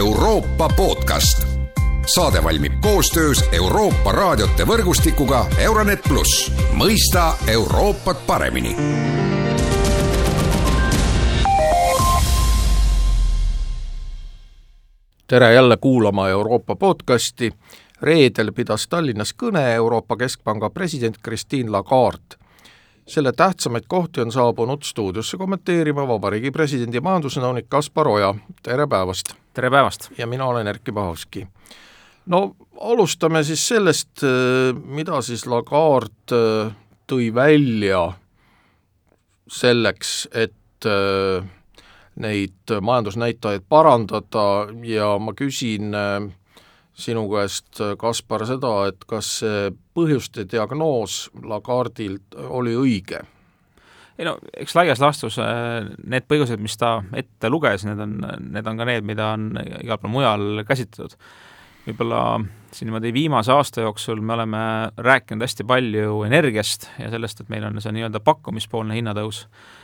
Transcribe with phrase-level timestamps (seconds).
[0.00, 1.46] Euroopa podcast.
[2.14, 8.76] saade valmib koostöös Euroopa raadiote võrgustikuga Euronet pluss, mõista Euroopat paremini
[15.26, 17.52] tere jälle kuulama Euroopa podcasti.
[18.02, 22.39] reedel pidas Tallinnas kõne Euroopa Keskpanga president Christine Lagarde.
[23.10, 29.34] Selle tähtsamaid kohti on saabunud stuudiosse kommenteerima Vabariigi Presidendi majandusnõunik Kaspar Oja, tere päevast!
[29.54, 30.10] tere päevast!
[30.18, 31.46] ja mina olen Erkki Pahovski.
[32.26, 34.22] no alustame siis sellest,
[34.84, 36.72] mida siis Lagarde äh,
[37.10, 38.12] tõi välja
[39.50, 41.42] selleks, et äh,
[42.14, 44.46] neid majandusnäitajaid parandada
[44.86, 46.30] ja ma küsin äh,
[47.00, 53.24] sinu käest, äh, Kaspar, seda, et kas see põhjuste diagnoos Lagardilt oli õige?
[54.20, 58.18] ei no eks laias laastus äh, need põhjused, mis ta ette luges, need on,
[58.52, 61.16] need on ka need, mida on igal pool mujal käsitletud.
[61.86, 62.22] võib-olla
[62.70, 64.62] siin niimoodi viimase aasta jooksul me oleme
[65.00, 69.79] rääkinud hästi palju energiast ja sellest, et meil on see nii-öelda pakkumispoolne hinnatõus Äh,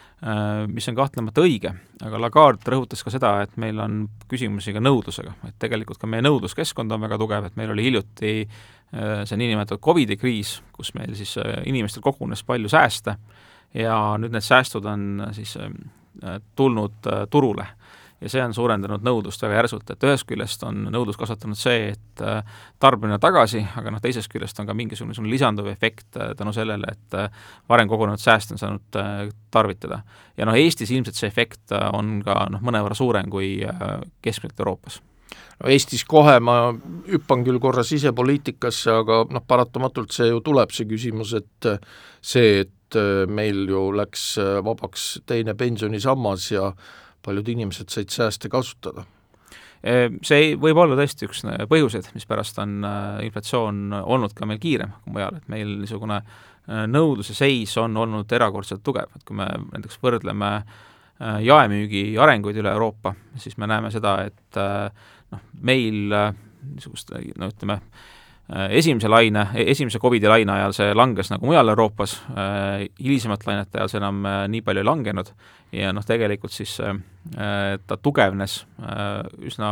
[0.73, 3.99] mis on kahtlemata õige, aga Lagarde rõhutas ka seda, et meil on
[4.31, 8.33] küsimusi ka nõudlusega, et tegelikult ka meie nõudluskeskkond on väga tugev, et meil oli hiljuti
[8.41, 13.19] äh, see niinimetatud Covidi kriis, kus meil siis äh, inimestel kogunes palju sääste
[13.77, 15.57] ja nüüd need säästud on siis
[16.57, 17.67] tulnud turule
[18.21, 22.23] ja see on suurendanud nõudlust väga järsult, et ühest küljest on nõudlus kasvatanud see, et
[22.25, 26.95] äh, tarbimine tagasi, aga noh, teisest küljest on ka mingisugune lisanduv efekt äh, tänu sellele,
[26.97, 29.01] et äh, varem kogunenud sääste on saanud
[29.53, 30.01] tarvitada.
[30.37, 33.59] ja noh, Eestis ilmselt see efekt on ka noh, mõnevõrra suurem kui
[34.25, 35.01] keskmiselt Euroopas
[35.61, 36.73] no Eestis kohe ma
[37.11, 41.69] hüppan küll korra sisepoliitikasse, aga noh, paratamatult see ju tuleb, see küsimus, et
[42.25, 46.71] see, et meil ju läks vabaks teine pensionisammas ja
[47.27, 49.07] paljud inimesed said sääste kasutada.
[50.27, 54.95] See võib olla tõesti üks äh, põhjuseid, mispärast on äh, inflatsioon olnud ka meil kiirem
[55.05, 59.47] kui mujal, et meil niisugune äh, nõudluse seis on olnud erakordselt tugev, et kui me
[59.75, 60.51] näiteks võrdleme
[61.17, 64.59] jaemüügi arenguid üle Euroopa, siis me näeme seda, et
[65.33, 67.79] noh, meil niisugust no ütleme,
[68.47, 72.13] esimese laine, esimese Covidi laine ajal see langes nagu mujal Euroopas,
[73.01, 74.21] hilisemat lainet ajal see enam
[74.53, 75.33] nii palju ei langenud
[75.75, 76.99] ja noh, tegelikult siis äh,
[77.87, 79.71] ta tugevnes äh, üsna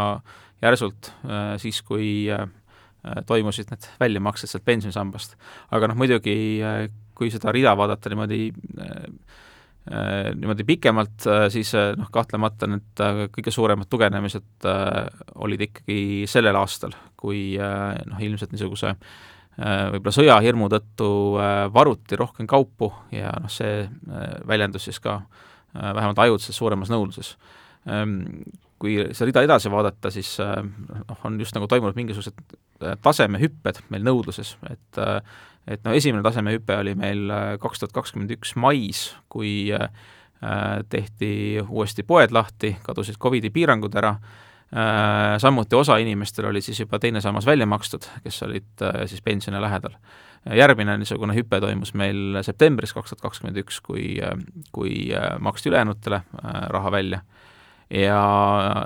[0.64, 2.26] järsult äh, siis, kui
[3.28, 5.34] toimusid need väljamaksed sealt pensionisambast.
[5.76, 6.36] aga noh, muidugi
[7.14, 8.46] kui seda rida vaadata niimoodi
[10.41, 13.02] niimoodi pikemalt, siis noh, kahtlemata need
[13.34, 14.64] kõige suuremad tugevnemised
[15.44, 15.98] olid ikkagi
[16.32, 18.92] sellel aastal, kui noh, ilmselt niisuguse
[19.56, 21.08] võib-olla sõjahirmu tõttu
[21.72, 23.84] varuti rohkem kaupu ja noh, see
[24.50, 27.32] väljendus siis ka äh, Äh, vähemalt ajutiselt suuremas nõudluses.
[27.90, 28.44] Ähm,
[28.78, 33.80] kui seda rida edasi vaadata, siis äh, noh, on just nagu toimunud mingisugused äh, tasemehüpped
[33.91, 35.02] meil nõudluses, et
[35.64, 39.72] et noh, esimene tasemehüpe oli meil kaks tuhat kakskümmend üks mais, kui
[40.92, 41.30] tehti
[41.64, 44.10] uuesti poed lahti, kadusid Covidi piirangud ära,
[45.38, 49.94] samuti osa inimestel oli siis juba teine sammas välja makstud, kes olid siis pensioni lähedal
[50.52, 54.18] järgmine niisugune hüpe toimus meil septembris kaks tuhat kakskümmend üks, kui,
[54.74, 57.22] kui äh, maksti ülejäänutele äh, raha välja.
[57.90, 58.20] ja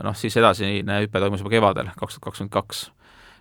[0.04, 2.84] noh, siis edasine hüpe toimus juba kevadel, kaks tuhat kakskümmend kaks.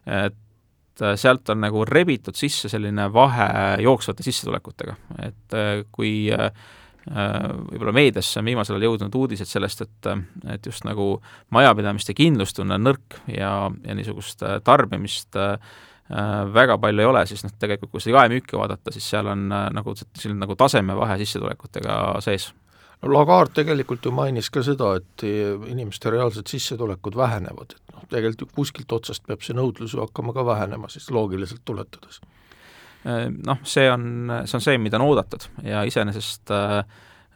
[0.05, 3.49] et äh, sealt on nagu rebitud sisse selline vahe
[3.85, 4.97] jooksvate sissetulekutega,
[5.27, 5.57] et
[5.91, 6.29] kui
[7.07, 10.07] võib-olla meediasse on viimasel ajal jõudnud uudised sellest, et,
[10.51, 11.13] et just nagu
[11.55, 13.51] majapidamiste kindlustunne on nõrk ja,
[13.87, 15.55] ja niisugust tarbimist äh,
[16.07, 19.49] Äh, väga palju ei ole, siis noh, tegelikult kui seda jaemüüki vaadata, siis seal on
[19.51, 22.53] äh, nagu selline nagu tasemevahe sissetulekutega sees.
[23.01, 25.25] no Lagarde tegelikult ju mainis ka seda, et
[25.67, 30.31] inimeste reaalsed sissetulekud vähenevad, et noh, tegelikult ju kuskilt otsast peab see nõudlus ju hakkama
[30.33, 32.21] ka vähenema, siis loogiliselt tuletades.
[33.07, 34.07] Äh, noh, see on,
[34.45, 36.53] see on see, mida on oodatud ja iseenesest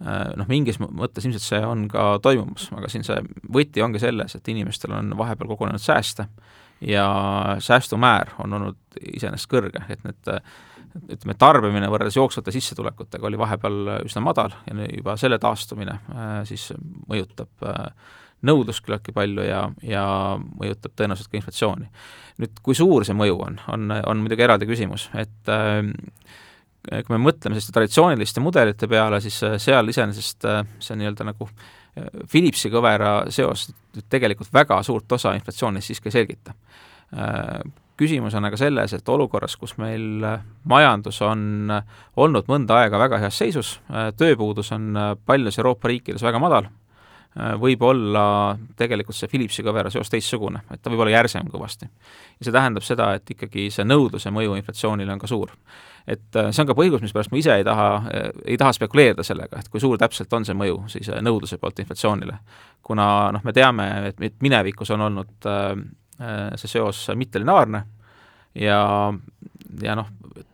[0.01, 3.19] noh, mingis mõttes ilmselt see on ka toimumas, aga siin see
[3.53, 6.25] võti ongi selles, et inimestel on vahepeal kogunenud sääste
[6.81, 7.05] ja
[7.61, 10.31] säästumäär on olnud iseenesest kõrge, et need
[10.91, 16.71] ütleme, tarbimine võrreldes jooksvate sissetulekutega oli vahepeal üsna madal ja juba selle taastumine äh, siis
[17.09, 18.09] mõjutab äh,
[18.47, 20.05] nõudlust küllaltki palju ja, ja
[20.39, 21.89] mõjutab tõenäoliselt ka inflatsiooni.
[22.41, 25.81] nüüd, kui suur see mõju on, on, on muidugi eraldi küsimus, et äh,
[26.91, 30.47] kui me mõtleme selliste traditsiooniliste mudelite peale, siis seal iseenesest
[30.81, 31.49] see nii-öelda nagu
[32.31, 33.67] Philipsi kõvera seos
[34.09, 36.55] tegelikult väga suurt osa inflatsioonist siiski ei selgita
[38.01, 40.25] küsimus on aga selles, et olukorras, kus meil
[40.69, 41.71] majandus on
[42.21, 43.75] olnud mõnda aega väga heas seisus,
[44.17, 44.95] tööpuudus on
[45.25, 46.69] paljudes Euroopa riikides väga madal,
[47.31, 48.23] võib olla
[48.75, 51.87] tegelikult see Philipsi kõvera seos teistsugune, et ta võib olla järsem kõvasti.
[51.87, 55.53] ja see tähendab seda, et ikkagi see nõudluse mõju inflatsioonile on ka suur
[56.07, 59.25] et äh, see on ka põhjus, mispärast ma ise ei taha, äh, ei taha spekuleerida
[59.25, 62.37] sellega, et kui suur täpselt on see mõju siis äh, nõudluse poolt inflatsioonile.
[62.83, 63.05] kuna
[63.35, 65.47] noh, me teame, et minevikus on olnud
[66.57, 67.79] see seos mittelineaarne
[68.57, 68.81] ja,
[69.81, 70.09] ja noh,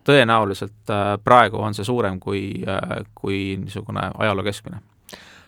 [0.06, 0.91] tõenäoliselt
[1.24, 2.51] praegu on see suurem kui,
[3.15, 4.83] kui niisugune ajaloo keskmine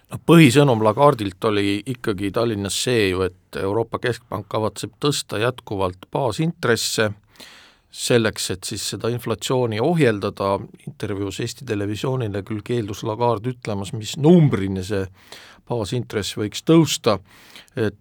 [0.10, 7.12] noh, põhisõnum Lagardilt oli ikkagi Tallinnas see ju, et Euroopa Keskpank kavatseb tõsta jätkuvalt baasintresse
[7.90, 14.84] selleks, et siis seda inflatsiooni ohjeldada, intervjuus Eesti Televisioonile küll keeldus Lagarde ütlemas, mis numbrini
[14.86, 15.08] see
[15.70, 17.18] baasintress võiks tõusta,
[17.78, 17.98] et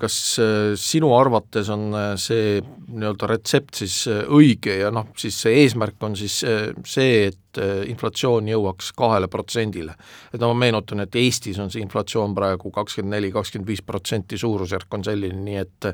[0.00, 5.58] kas äh, sinu arvates on äh, see nii-öelda retsept siis õige ja noh, siis see
[5.64, 7.60] eesmärk on siis see, et
[7.90, 9.94] inflatsioon jõuaks kahele protsendile.
[10.32, 14.38] et no ma meenutan, et Eestis on see inflatsioon praegu kakskümmend neli, kakskümmend viis protsenti,
[14.38, 15.88] suurusjärk on selline, nii et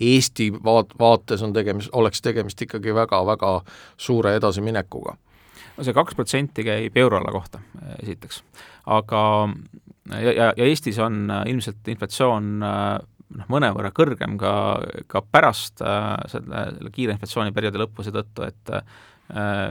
[0.00, 3.58] Eesti vaat-, vaates on tegemist, oleks tegemist ikkagi väga-väga
[4.00, 5.16] suure edasiminekuga
[5.76, 7.62] no see kaks protsenti käib euroala kohta,
[8.02, 8.42] esiteks.
[8.86, 9.22] aga
[10.10, 12.60] ja, ja, ja Eestis on ilmselt inflatsioon
[13.36, 14.52] noh, mõnevõrra kõrgem ka,
[15.10, 18.84] ka pärast äh, selle, selle kiire inflatsiooniperioodi lõppu seetõttu, et äh,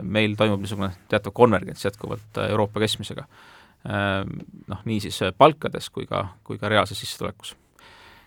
[0.04, 4.28] meil toimub niisugune teatav konvergents jätkuvalt äh, Euroopa keskmisega äh,.
[4.70, 7.56] Noh, nii siis palkades kui ka, kui ka reaalses sissetulekus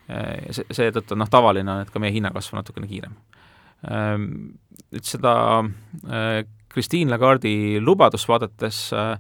[0.08, 0.49] äh,.
[0.52, 3.14] See, seetõttu noh, tavaline on, et ka meie hinnakasv on natukene kiirem
[3.88, 4.17] äh,.
[4.93, 6.43] Nüüd seda äh,
[6.73, 9.14] Christine Lagarde'i lubadust vaadates äh,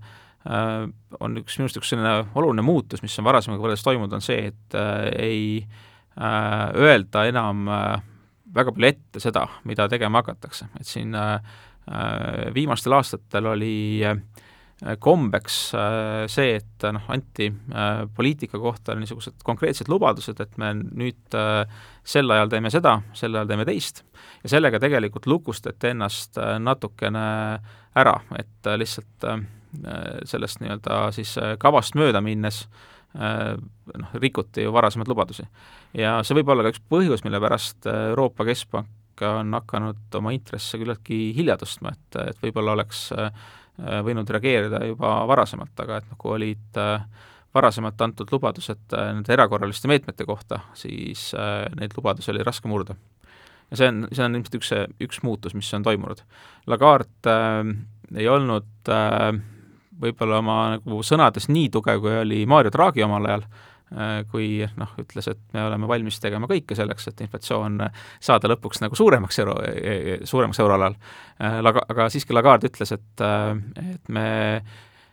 [1.22, 4.48] on üks, minu arust üks selline oluline muutus, mis on varasemaga võrreldes toimunud, on see,
[4.50, 8.02] et äh, ei Äh, öelda enam äh,
[8.54, 11.40] väga palju ette seda, mida tegema hakatakse, et siin äh,
[12.54, 13.74] viimastel aastatel oli
[15.02, 15.56] kombeks
[16.30, 17.48] see, et noh, anti
[18.16, 21.36] poliitika kohta niisugused konkreetsed lubadused, et me nüüd
[22.02, 24.02] sel ajal teeme seda, sel ajal teeme teist,
[24.42, 27.26] ja sellega tegelikult lukustati ennast natukene
[27.98, 29.28] ära, et lihtsalt
[30.30, 35.44] sellest nii-öelda siis kavast mööda minnes äh, Äh, noh, rikuti ju varasemaid lubadusi.
[35.94, 40.32] ja see võib olla ka üks põhjus, mille pärast äh, Euroopa Keskpank on hakanud oma
[40.34, 43.28] intresse küllaltki hilja tõstma, et, et võib-olla oleks äh,
[44.06, 46.80] võinud reageerida juba varasemalt, aga et noh, kui olid
[47.52, 51.30] varasemalt antud lubadused nende erakorraliste meetmete kohta, siis
[51.78, 52.96] neid lubadusi oli raske murda.
[53.70, 54.72] ja see on, see on ilmselt üks,
[55.08, 56.20] üks muutus, mis on toimunud.
[56.68, 57.72] Lagarde äh,
[58.16, 59.32] ei olnud äh,
[60.00, 63.44] võib-olla oma nagu sõnades nii tugev, kui oli Mario Draghi omal ajal,
[63.92, 64.48] äh, kui
[64.78, 67.80] noh, ütles, et me oleme valmis tegema kõike selleks, et inflatsioon
[68.20, 69.58] saada lõpuks nagu suuremaks euro,
[70.28, 70.96] suuremaks euroalal.
[71.42, 73.52] Äh, aga siiski Lagarde ütles, et, äh,
[73.94, 74.30] et me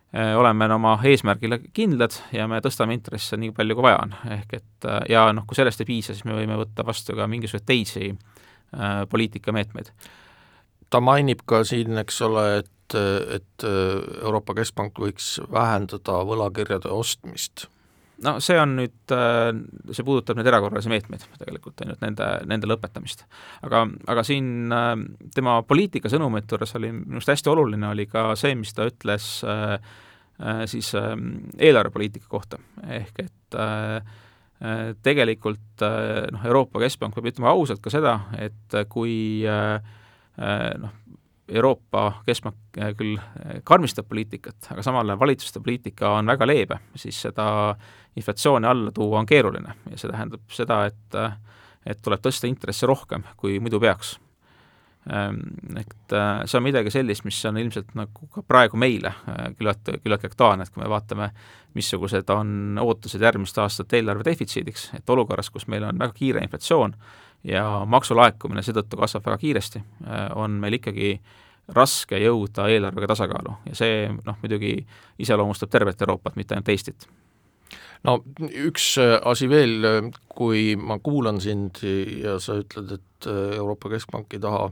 [0.09, 4.15] oleme oma eesmärgile kindlad ja me tõstame intresse nii palju, kui vaja on.
[4.39, 7.67] ehk et ja noh, kui sellest ei piisa, siis me võime võtta vastu ka mingisuguseid
[7.69, 9.91] teisi äh, poliitikameetmeid.
[10.89, 13.65] Ta mainib ka siin, eks ole, et et, et
[14.23, 17.67] Euroopa Keskpank võiks vähendada võlakirjade ostmist?
[18.19, 19.13] no see on nüüd,
[19.95, 23.23] see puudutab nüüd erakorralisi meetmeid tegelikult, ainult nende, nende lõpetamist.
[23.63, 24.73] aga, aga siin
[25.35, 29.29] tema poliitika sõnumite juures oli minu arust hästi oluline, oli ka see, mis ta ütles
[30.71, 32.59] siis eelarvepoliitika kohta,
[32.99, 33.57] ehk et
[35.03, 35.87] tegelikult
[36.35, 39.15] noh, Euroopa Keskpank peab ütlema ausalt ka seda, et kui
[40.79, 40.93] noh,
[41.49, 46.79] Euroopa Keskpank äh, küll äh, karmistab poliitikat, aga samal ajal valitsuste poliitika on väga leebe,
[46.95, 47.75] siis seda
[48.17, 51.37] inflatsiooni alla tuua on keeruline ja see tähendab seda, et äh,
[51.89, 54.17] et tuleb tõsta intresse rohkem, kui muidu peaks.
[55.15, 55.39] Ähm,
[55.79, 59.13] et see on midagi sellist, mis on ilmselt nagu ka praegu meile
[59.57, 61.29] küllalt, küllaltki aktuaalne, et kui me vaatame,
[61.73, 66.93] missugused on ootused järgmiste aastate eelarve defitsiidiks, et olukorras, kus meil on väga kiire inflatsioon,
[67.43, 71.13] ja maksulaekumine seetõttu kasvab väga kiiresti, äh, on meil ikkagi
[71.75, 73.55] raske jõuda eelarvega tasakaalu.
[73.69, 74.75] Ja see noh, muidugi
[75.21, 77.07] iseloomustab tervet Euroopat, mitte ainult Eestit.
[78.07, 78.19] No
[78.49, 84.33] üks äh, asi veel, kui ma kuulan sind ja sa ütled, et äh, Euroopa Keskpank
[84.35, 84.69] ei taha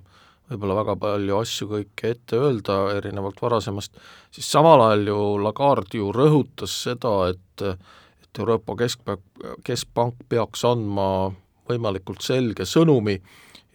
[0.47, 3.97] võib-olla väga palju asju kõike ette öelda, erinevalt varasemast,
[4.31, 7.43] siis samal ajal ju Lagarde ju rõhutas seda, et
[8.27, 9.21] et Euroopa Keskpank,
[9.65, 11.33] Keskpank peaks andma
[11.69, 13.17] võimalikult selge sõnumi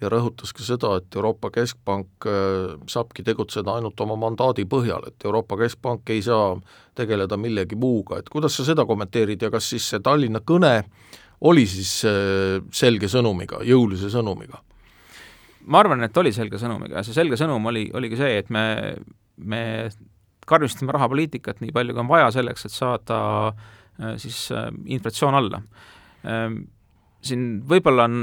[0.03, 5.27] ja rõhutas ka seda, et Euroopa Keskpank äh, saabki tegutseda ainult oma mandaadi põhjal, et
[5.27, 6.57] Euroopa Keskpank ei saa
[6.99, 10.75] tegeleda millegi muuga, et kuidas sa seda kommenteerid ja kas siis see Tallinna kõne
[11.49, 14.63] oli siis äh, selge sõnumiga, jõulise sõnumiga?
[15.63, 18.65] ma arvan, et oli selge sõnumiga see selge sõnum oli, oligi see, et me,
[19.39, 19.63] me
[20.51, 23.19] karmistame rahapoliitikat nii palju, kui on vaja selleks, et saada
[24.19, 24.49] siis
[24.91, 25.61] inflatsioon alla.
[27.23, 28.17] Siin võib-olla on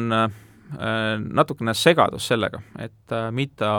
[1.40, 3.70] natukene segadus sellega, et mida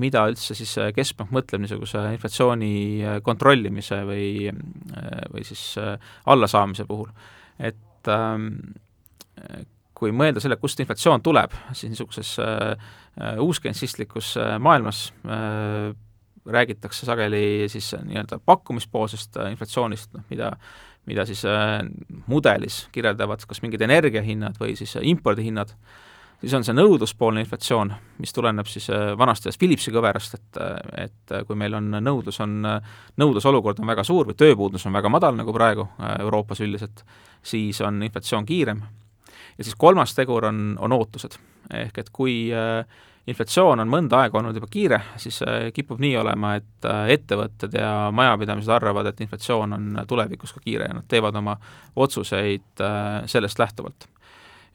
[0.00, 2.70] mida üldse siis Keskpank mõtleb niisuguse inflatsiooni
[3.22, 4.48] kontrollimise või,
[5.30, 5.76] või siis
[6.32, 7.12] allasaamise puhul.
[7.58, 8.48] et ähm,
[9.94, 15.92] kui mõelda selle, kust inflatsioon tuleb, siis niisuguses äh, uuskentsistlikus äh, maailmas äh,
[16.44, 20.54] räägitakse sageli siis nii-öelda pakkumispoolsest äh, inflatsioonist, noh mida
[21.06, 21.80] mida siis äh,
[22.26, 26.02] mudelis kirjeldavad kas mingid energiahinnad või siis äh, impordihinnad äh,,
[26.44, 31.06] siis on see nõudluspoolne inflatsioon, mis tuleneb siis äh, vanast ajast Philipsi kõverast, et äh,
[31.06, 32.58] et äh, kui meil on nõudlus, on,
[33.20, 35.86] nõudlusolukord on väga suur või tööpuudus on väga madal, nagu praegu
[36.18, 37.04] Euroopas üldiselt,
[37.42, 38.82] siis on inflatsioon kiirem.
[39.58, 41.38] ja siis kolmas tegur on, on ootused.
[41.72, 42.52] ehk et kui
[43.26, 45.40] inflatsioon on mõnda aega olnud juba kiire, siis
[45.74, 50.98] kipub nii olema, et ettevõtted ja majapidamised arvavad, et inflatsioon on tulevikus ka kiire ja
[50.98, 51.56] nad teevad oma
[52.04, 52.84] otsuseid
[53.32, 54.08] sellest lähtuvalt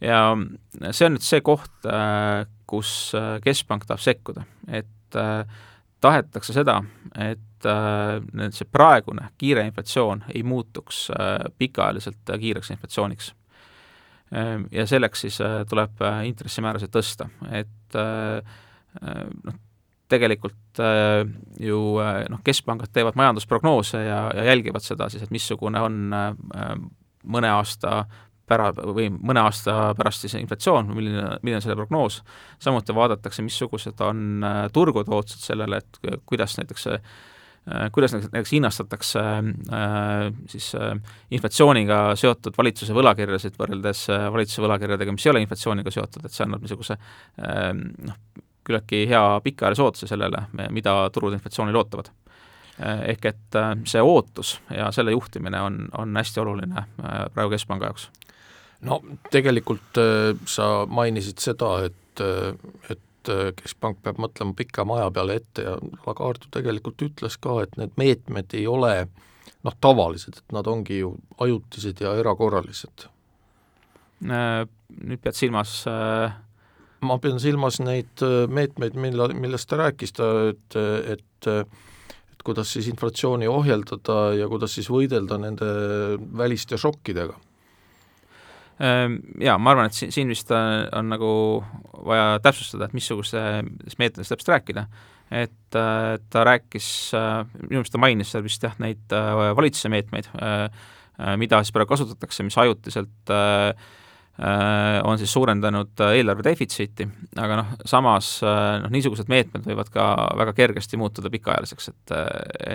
[0.04, 0.20] ja
[0.92, 5.44] see on nüüd see koht, äh, kus äh, Keskpank tahab sekkuda, et äh,
[6.02, 6.80] tahetakse seda,
[7.20, 7.46] et
[8.56, 11.10] see praegune kiire inflatsioon ei muutuks
[11.60, 13.34] pikaajaliselt kiireks inflatsiooniks.
[14.72, 19.56] Ja selleks siis tuleb intressimäärasid tõsta, et noh,
[20.10, 20.82] tegelikult
[21.66, 21.80] ju
[22.30, 25.98] noh, keskpangad teevad majandusprognoose ja, ja jälgivad seda siis, et missugune on
[27.26, 28.04] mõne aasta
[28.50, 32.22] pära- või mõne aasta pärast siis inflatsioon, milline, milline on selle prognoos,
[32.62, 37.14] samuti vaadatakse, missugused on äh, turgude ootused sellele, et kuidas näiteks äh,
[37.94, 40.72] kuidas näiteks hinnastatakse äh, siis
[41.32, 46.64] inflatsiooniga seotud valitsuse võlakirjasid võrreldes valitsuse võlakirjadega, mis ei ole inflatsiooniga seotud, et see annab
[46.66, 48.22] niisuguse noh,
[48.66, 52.12] küllaltki hea pikaajalise ootuse sellele, mida turud inflatsioonil ootavad.
[52.80, 53.58] Ehk et
[53.92, 56.86] see ootus ja selle juhtimine on, on hästi oluline
[57.34, 58.08] praegu Keskpanga jaoks.
[58.88, 62.54] No tegelikult äh, sa mainisid seda, et, äh,
[62.90, 63.06] et äh,
[63.60, 68.56] keskpank peab mõtlema pikema aja peale ette ja Lagarde tegelikult ütles ka, et need meetmed
[68.58, 68.94] ei ole
[69.66, 73.10] noh, tavalised, et nad ongi ju ajutised ja erakorralised.
[74.24, 75.82] Nüüd pead silmas
[77.00, 80.80] ma pean silmas neid meetmeid, mille, millest ta rääkis, ta, et,
[81.16, 81.52] et
[82.40, 85.68] et kuidas siis inflatsiooni ohjeldada ja kuidas siis võidelda nende
[86.40, 87.36] väliste šokkidega
[88.80, 91.30] jaa, ma arvan, et siin, vist on, on nagu
[92.08, 94.86] vaja täpsustada, et missugusest meetodist täpselt rääkida.
[95.30, 99.92] et äh, ta rääkis äh,, minu meelest ta mainis seal vist jah, neid äh, valitsuse
[99.94, 100.64] meetmeid äh,,
[101.20, 103.76] äh mida siis praegu kasutatakse, mis ajutiselt äh,
[104.40, 107.06] äh on siis suurendanud eelarve defitsiiti,
[107.38, 110.08] aga noh, samas noh, niisugused meetmed võivad ka
[110.40, 112.16] väga kergesti muutuda pikaajaliseks, et,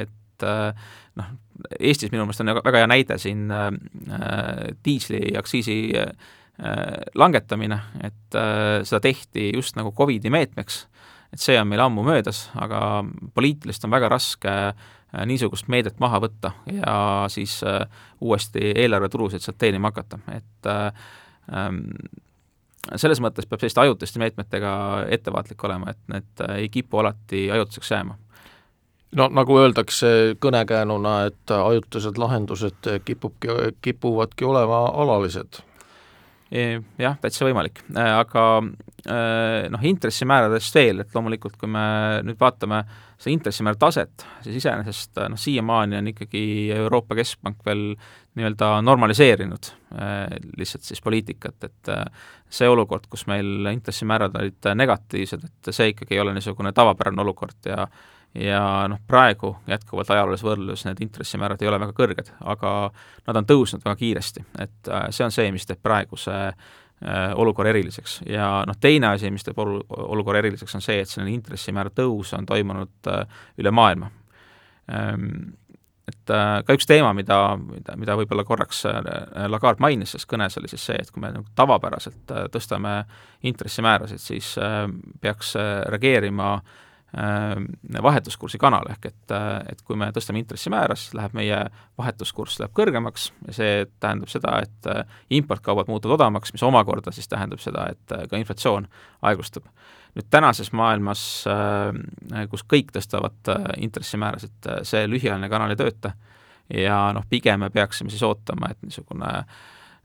[0.05, 0.87] et et äh,
[1.21, 1.35] noh,
[1.79, 3.69] Eestis minu meelest on väga hea näide siin äh,
[4.85, 6.11] diisliaktsiisi äh,
[7.19, 8.37] langetamine, et
[8.87, 10.85] seda tehti just nagu Covidi meetmeks,
[11.35, 13.03] et see on meil ammu möödas, aga
[13.35, 14.53] poliitiliselt on väga raske
[15.27, 16.95] niisugust meedet maha võtta ja
[17.31, 17.57] siis
[18.23, 21.09] uuesti eelarvetulusid sealt teenima hakata, et äh,
[21.55, 21.83] ähm,
[22.95, 24.75] selles mõttes peab selliste ajutiste meetmetega
[25.15, 28.19] ettevaatlik olema, et need ei kipu alati ajutiseks jääma
[29.15, 33.49] no nagu öeldakse kõnekäänuna, et ajutised lahendused kipubki,
[33.83, 35.61] kipuvadki olema alalised.
[36.99, 38.45] Jah, täitsa võimalik, aga
[39.05, 41.85] noh, intressimääradest veel, et loomulikult kui me
[42.25, 42.79] nüüd vaatame
[43.21, 46.45] seda intressimäära taset, siis iseenesest noh, siiamaani on ikkagi
[46.77, 47.91] Euroopa Keskpank veel
[48.35, 49.71] nii-öelda normaliseerinud
[50.59, 51.93] lihtsalt siis poliitikat, et
[52.51, 57.71] see olukord, kus meil intressimäärad olid negatiivsed, et see ikkagi ei ole niisugune tavapärane olukord
[57.71, 57.87] ja
[58.35, 62.71] ja noh, praegu jätkuvalt ajaloolises võrdluses need intressimäärad ei ole väga kõrged, aga
[63.29, 66.73] nad on tõusnud väga kiiresti, et äh, see on see, mis teeb praeguse äh,
[67.37, 71.35] olukorra eriliseks ja noh, teine asi, mis teeb olu-, olukorra eriliseks, on see, et selline
[71.35, 74.09] intressimäära tõus on toimunud äh, üle maailma.
[74.93, 75.29] Ehm,
[76.09, 78.83] et ka üks teema, mida, mida, mida võib-olla korraks
[79.49, 82.93] Lagarde mainis selles kõnes, oli siis see, et kui me nagu tavapäraselt tõstame
[83.49, 84.51] intressimäärasid, siis
[85.25, 85.55] peaks
[85.89, 86.93] reageerima äh, Äh,
[88.03, 91.61] vahetuskursi kanal, ehk et, äh, et kui me tõstame intressimäära, siis läheb meie
[91.99, 97.31] vahetuskurss läheb kõrgemaks ja see tähendab seda, et äh, importkaubad muutuvad odavamaks, mis omakorda siis
[97.31, 98.89] tähendab seda, et ka inflatsioon
[99.23, 99.69] aeglustub.
[100.15, 101.21] nüüd tänases maailmas,
[102.51, 103.49] kus kõik tõstavad
[103.83, 106.13] intressimäärasid, see lühiajaline kanal ei tööta
[106.71, 109.33] ja noh, pigem me peaksime siis ootama, et niisugune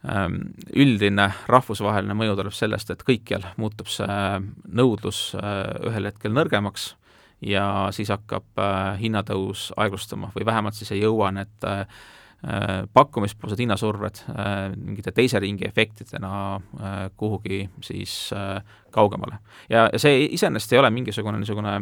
[0.09, 0.39] ähm,
[0.73, 4.17] üldine rahvusvaheline mõju tuleb sellest, et kõikjal muutub see
[4.65, 6.95] nõudlus ühel hetkel nõrgemaks
[7.41, 7.65] ja
[7.95, 11.85] siis hakkab äh, hinnatõus aeglustuma või vähemalt siis ei jõua need äh,
[12.95, 14.21] pakkumispoolsed hinnasurved
[14.79, 16.61] mingite teise ringi efektidena
[17.19, 18.13] kuhugi siis
[18.95, 19.41] kaugemale.
[19.67, 21.73] ja, see iseenesest ei ole mingisugune niisugune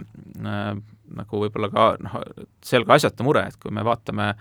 [0.41, 2.17] nagu võib-olla ka noh,
[2.65, 4.31] selge asjata mure, et kui me vaatame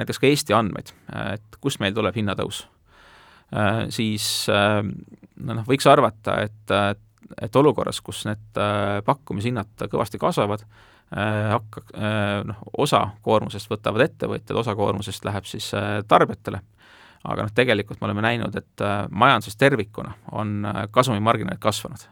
[0.00, 0.96] näiteks ka Eesti andmeid,
[1.34, 2.64] et kust meil tuleb hinnatõus
[3.48, 7.04] Äh, siis äh, noh, võiks arvata, et, et
[7.60, 10.64] olukorras, kus need äh, pakkumishinnad kõvasti kasvavad,
[11.08, 11.86] hakka-,
[12.44, 15.70] noh, osa koormusest võtavad ettevõtjad, osa koormusest läheb siis
[16.04, 16.60] tarbijatele.
[17.24, 22.04] aga noh, tegelikult me oleme näinud, et majanduses tervikuna on kasumimarginaalid kasvanud.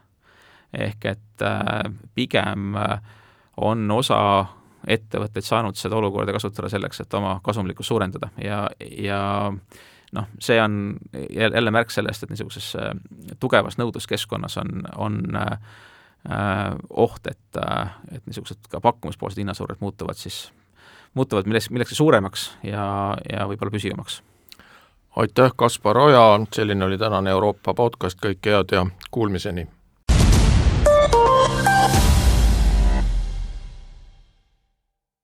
[0.73, 1.45] ehk et
[2.15, 2.73] pigem
[3.57, 4.47] on osa
[4.87, 9.21] ettevõtteid saanud seda olukorda kasutada selleks, et oma kasumlikkust suurendada ja, ja
[10.15, 10.97] noh, see on
[11.29, 12.91] jälle märk sellest, et niisuguses äh,
[13.39, 15.57] tugevas nõudluskeskkonnas on, on äh,
[16.89, 20.51] oht, et, äh, et niisugused ka pakkumispoolsed hinnasurved muutuvad siis,
[21.13, 24.21] muutuvad milleks, millekski suuremaks ja, ja võib-olla püsivamaks.
[25.15, 29.67] aitäh, Kaspar Oja, selline oli tänane Euroopa podcast, kõike head ja kuulmiseni!